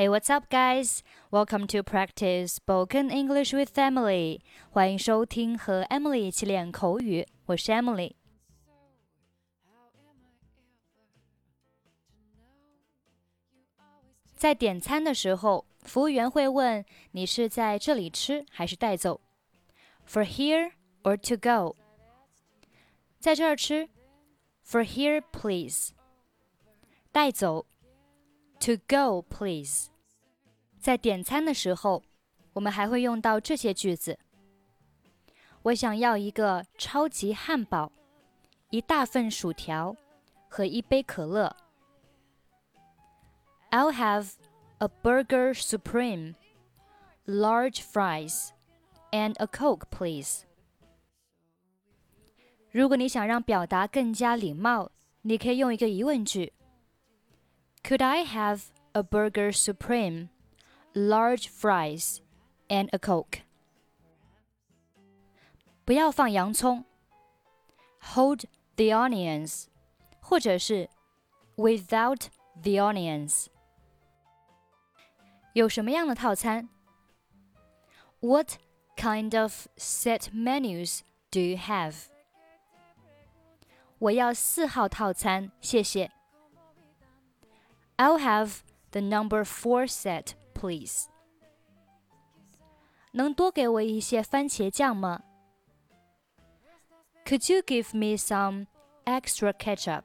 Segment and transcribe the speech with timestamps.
[0.00, 1.02] Hey, what's up, guys?
[1.30, 4.40] Welcome to practice spoken English with Emily.
[4.70, 7.26] 欢迎收听和 Emily 一起练口语。
[7.46, 8.12] 我是 Emily。
[14.34, 19.20] 在点餐的时候，服务员会问你是在这里吃还是带走？
[20.06, 21.74] For here or to go？
[23.18, 23.88] 在这儿吃？
[24.64, 25.92] For here, please。
[27.10, 27.64] 带走。
[28.60, 29.90] To go, please。
[30.78, 32.02] 在点餐的时候，
[32.54, 34.18] 我们还会用到这些句子：
[35.62, 37.92] 我想要一个超级汉堡，
[38.70, 39.96] 一大份薯条
[40.48, 41.54] 和一杯可乐。
[43.70, 44.32] I'll have
[44.78, 46.34] a burger supreme,
[47.26, 48.50] large fries,
[49.10, 50.42] and a Coke, please.
[52.70, 54.90] 如果你想让表达更加礼貌，
[55.22, 56.52] 你可以用一个疑问句。
[57.82, 60.28] Could I have a burger supreme,
[60.94, 62.20] large fries,
[62.68, 63.42] and a Coke?
[65.84, 66.84] 不要放洋葱。
[68.14, 68.44] Hold
[68.76, 69.66] the onions，
[70.20, 70.88] 或者是
[71.56, 72.28] without
[72.62, 73.46] the onions。
[75.52, 76.68] 有什么样的套餐？
[78.20, 78.58] What
[78.96, 82.06] kind of set menus do you have？
[83.98, 86.10] 我要四号套餐，谢谢。
[88.00, 91.06] I'll have the number four set, please.
[93.12, 95.22] 能多给我一些番茄酱吗？
[97.24, 98.66] Could you give me some
[99.04, 100.04] extra ketchup?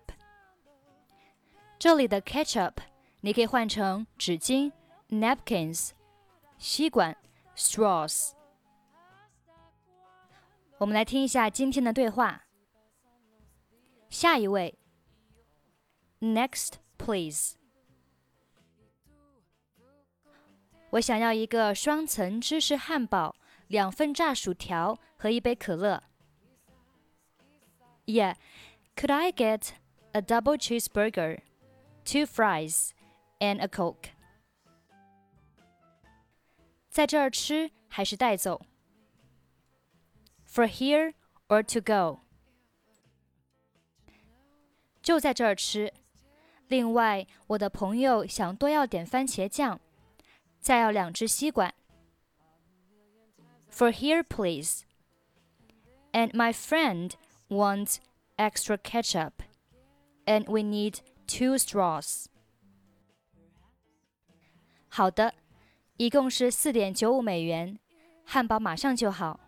[1.78, 2.76] 这里的 ketchup
[3.22, 4.72] 你可以换成纸巾
[5.10, 5.92] napkins、
[6.58, 7.18] 吸管
[7.56, 8.32] straws。
[10.78, 12.46] 我们来听一下今天的对话。
[14.10, 14.78] 下一位，
[16.20, 17.56] Next, please.
[20.91, 23.35] 我想要一个双层芝士汉堡，
[23.69, 26.03] 两份炸薯条和一杯可乐。
[28.07, 28.37] Yeah,
[28.95, 29.71] could I get
[30.13, 31.41] a double cheeseburger,
[32.05, 32.91] two fries,
[33.41, 34.11] and a Coke?
[36.89, 38.63] 在这儿吃还是带走
[40.49, 41.15] ？For here
[41.49, 42.21] or to go?
[45.03, 45.93] 就在这儿吃。
[46.69, 49.81] 另外，我的朋友想多要点番茄酱。
[50.66, 51.74] 再要两支吸管。
[53.70, 54.84] For here, please.
[56.12, 57.16] And my friend
[57.50, 57.98] wants
[58.38, 59.44] extra ketchup.
[60.26, 62.26] And we need two straws.
[64.90, 65.34] 好的，
[65.98, 67.80] 一共是四点九五美元，
[68.26, 69.40] 汉堡马上就好。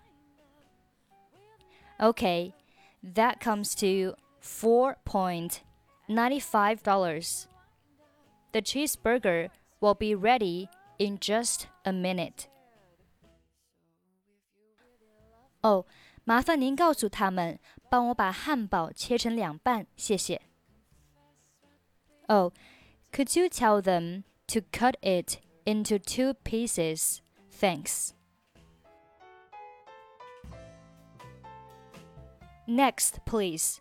[2.00, 2.53] Okay,
[3.03, 5.59] that comes to four point
[6.08, 7.46] ninety five dollars.
[8.52, 9.50] The cheeseburger
[9.80, 12.47] will be ready in just a minute.
[15.62, 15.86] 哦，
[16.25, 17.59] 麻烦您告诉他们，
[17.90, 20.41] 帮我把汉堡切成两半，谢谢。
[22.28, 22.53] Oh,
[23.12, 27.19] could you tell them to cut it into two pieces?
[27.52, 28.14] Thanks.
[32.66, 33.80] Next, please.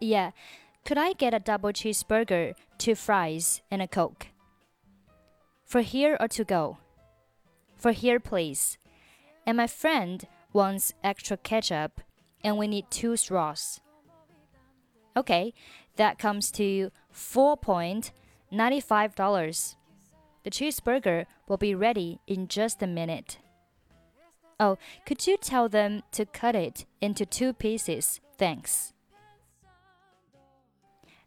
[0.00, 0.32] Yeah,
[0.84, 4.28] could I get a double cheeseburger, two fries, and a Coke?
[5.69, 6.79] For here or to go?
[7.77, 8.79] For here, please.
[9.45, 12.01] And my friend wants extra ketchup,
[12.43, 13.79] and we need two straws.
[15.15, 15.53] Okay,
[15.95, 19.75] that comes to $4.95.
[20.43, 23.37] The cheeseburger will be ready in just a minute.
[24.59, 28.19] Oh, could you tell them to cut it into two pieces?
[28.39, 28.93] Thanks.